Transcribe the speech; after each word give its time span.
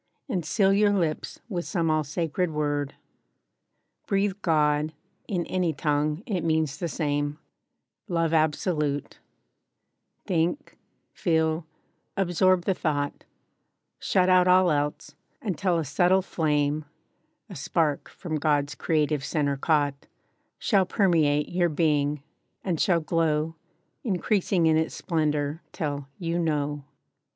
And 0.27 0.43
seal 0.43 0.73
your 0.73 0.93
lips 0.93 1.41
with 1.47 1.63
some 1.63 1.91
all 1.91 2.03
sacred 2.03 2.49
word. 2.49 2.95
Breathe 4.07 4.33
"God," 4.41 4.93
in 5.27 5.45
any 5.45 5.73
tongue—it 5.73 6.43
means 6.43 6.79
the 6.79 6.87
same; 6.87 7.37
LOVE 8.07 8.33
ABSOLUTE: 8.33 9.19
Think, 10.25 10.79
feel, 11.13 11.67
absorb 12.17 12.65
the 12.65 12.73
thought; 12.73 13.25
Shut 13.99 14.27
out 14.27 14.47
all 14.47 14.71
else; 14.71 15.13
until 15.39 15.77
a 15.77 15.85
subtle 15.85 16.23
flame 16.23 16.85
(A 17.47 17.55
spark 17.55 18.09
from 18.09 18.37
God's 18.37 18.73
creative 18.73 19.23
center 19.23 19.55
caught) 19.55 20.07
Shall 20.57 20.87
permeate 20.87 21.49
your 21.49 21.69
being, 21.69 22.23
and 22.63 22.81
shall 22.81 23.01
glow, 23.01 23.53
Increasing 24.03 24.65
in 24.65 24.77
its 24.77 24.95
splendor, 24.95 25.61
till, 25.71 26.07
YOU 26.17 26.39
KNOW. 26.39 26.85